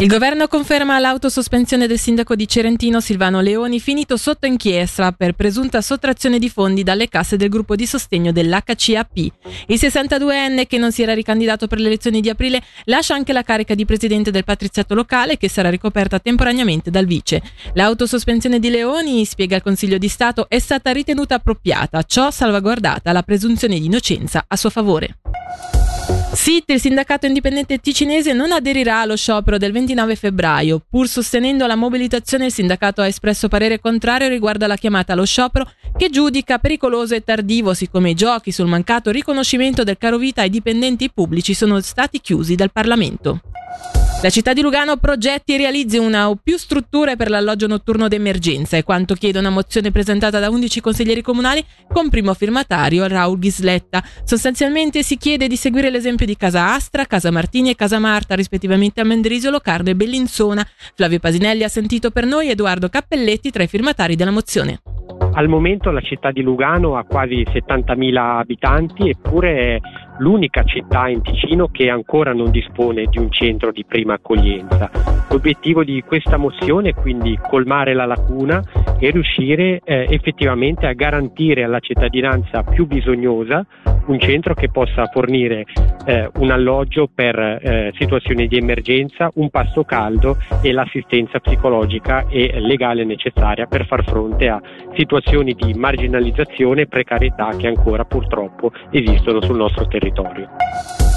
[0.00, 5.82] Il governo conferma l'autosospensione del sindaco di Cerentino Silvano Leoni finito sotto inchiesta per presunta
[5.82, 9.16] sottrazione di fondi dalle casse del gruppo di sostegno dell'HCAP.
[9.66, 13.42] Il 62enne che non si era ricandidato per le elezioni di aprile lascia anche la
[13.42, 17.42] carica di presidente del patriziato locale che sarà ricoperta temporaneamente dal vice.
[17.74, 23.22] L'autosospensione di Leoni, spiega il Consiglio di Stato, è stata ritenuta appropriata, ciò salvaguardata la
[23.22, 25.19] presunzione di innocenza a suo favore.
[26.32, 30.80] SIT, il sindacato indipendente ticinese, non aderirà allo sciopero del 29 febbraio.
[30.88, 35.68] Pur sostenendo la mobilitazione, il sindacato ha espresso parere contrario riguardo alla chiamata allo sciopero
[35.96, 40.50] che giudica pericoloso e tardivo, siccome i giochi sul mancato riconoscimento del caro vita ai
[40.50, 43.40] dipendenti pubblici sono stati chiusi dal Parlamento.
[44.22, 48.76] La città di Lugano progetti e realizzi una o più strutture per l'alloggio notturno d'emergenza,
[48.76, 54.04] è quanto chiede una mozione presentata da 11 consiglieri comunali con primo firmatario Raul Ghisletta.
[54.22, 59.00] Sostanzialmente si chiede di seguire l'esempio di Casa Astra, Casa Martini e Casa Marta, rispettivamente
[59.00, 60.68] a Mendrisio, Locarno e Bellinzona.
[60.94, 64.82] Flavio Pasinelli ha sentito per noi Edoardo Cappelletti tra i firmatari della mozione.
[65.32, 69.80] Al momento la città di Lugano ha quasi 70.000 abitanti, eppure è
[70.18, 74.90] l'unica città in Ticino che ancora non dispone di un centro di prima accoglienza.
[75.30, 78.60] L'obiettivo di questa mozione è quindi colmare la lacuna
[79.00, 83.66] e riuscire eh, effettivamente a garantire alla cittadinanza più bisognosa
[84.06, 85.64] un centro che possa fornire
[86.04, 92.60] eh, un alloggio per eh, situazioni di emergenza, un pasto caldo e l'assistenza psicologica e
[92.60, 94.60] legale necessaria per far fronte a
[94.94, 101.09] situazioni di marginalizzazione e precarietà che ancora purtroppo esistono sul nostro territorio.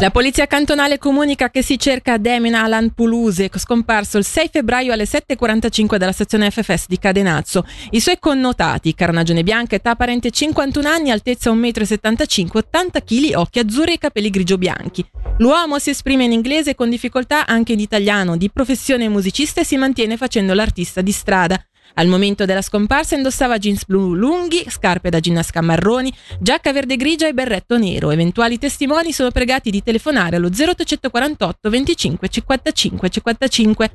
[0.00, 5.04] La polizia cantonale comunica che si cerca Demin Alan Puluse, scomparso il 6 febbraio alle
[5.04, 7.64] 7.45 dalla stazione FFS di Cadenazzo.
[7.90, 13.60] I suoi connotati, carnagione bianca, età apparente 51 anni, altezza 1,75 m, 80 kg, occhi
[13.60, 15.06] azzurri e capelli grigio-bianchi.
[15.38, 19.76] L'uomo si esprime in inglese con difficoltà anche in italiano, di professione musicista e si
[19.76, 21.64] mantiene facendo l'artista di strada.
[21.94, 27.28] Al momento della scomparsa indossava jeans blu lunghi, scarpe da ginnastica marroni, giacca verde grigia
[27.28, 28.10] e berretto nero.
[28.10, 33.90] Eventuali testimoni sono pregati di telefonare allo 0848 25 55 55.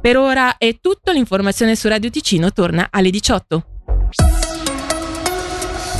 [0.00, 3.66] Per ora è tutto, l'informazione su Radio Ticino torna alle 18.